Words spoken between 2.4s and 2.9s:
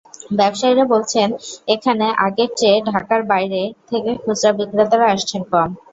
চেয়ে